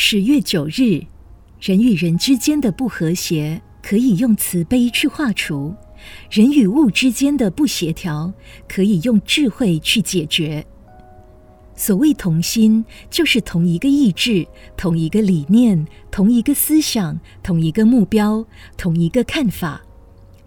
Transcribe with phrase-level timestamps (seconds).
[0.00, 1.04] 十月九日，
[1.60, 5.74] 人与人之间的不和谐可以用慈悲去化除，
[6.30, 8.32] 人与物之间的不协调
[8.68, 10.64] 可以用智慧去解决。
[11.74, 18.46] 所谓同心，就是同一个意志、同一个理念、同一个思想、同一个目标、
[18.76, 19.82] 同一个看法。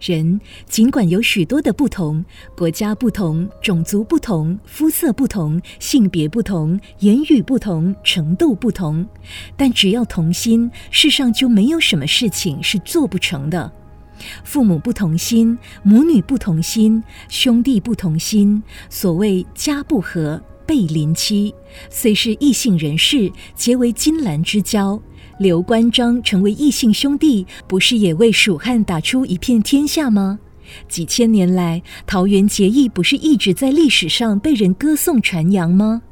[0.02, 2.26] 人尽管有许多的不同，
[2.58, 9.06] 国家不同，种族不同，肤色不同，性别不同，言语不同，程度不同，
[9.56, 13.72] 但只要同心，世上就没有什么事情是做不成的。
[14.44, 21.54] 父母不同心，母女不同心，兄弟不同心，所谓家不和，被邻妻，
[21.90, 25.02] 虽是异姓人士，结为金兰之交。
[25.41, 30.38] 刘关张成为异姓兄弟，不是也为蜀汉打出一片天下吗？
[30.88, 36.04] 几千年来，桃园结义不是一直在历史上被人歌颂传扬吗？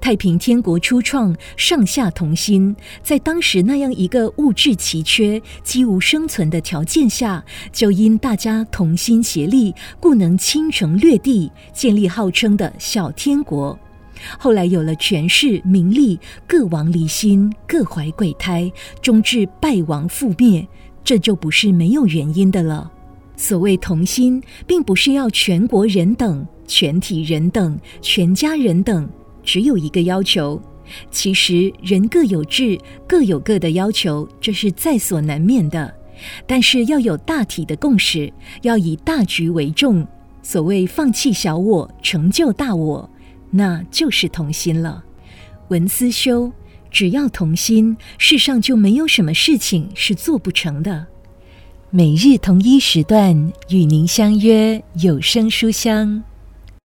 [0.00, 13.78] 太平天国初创，上下同心，在当时那样一个物质奇缺、几无生存的条件下，就因大家同心协力，故能倾城掠地，建立号称的小天国。
[14.38, 20.66] 后来有了权势、名利，各王离心，各怀鬼胎，终至败亡覆灭，
[21.02, 22.90] 这就不是没有原因的了。
[23.36, 29.08] 所谓同心，并不是要全国人等、全体人等、全家人等，
[29.42, 30.60] 只有一个要求。
[31.10, 35.92] 其实人各有志，各有各的要求，这是在所难免的。
[36.46, 40.06] 但是要有大体的共识，要以大局为重。
[40.42, 43.08] 所谓放弃小我，成就大我。
[43.52, 45.04] 那就是童心了。
[45.68, 46.50] 文思修，
[46.90, 51.06] 只要童心，世上就没有什么事情是做不成的。
[51.90, 56.24] 每日同一时段与您相约有声书香。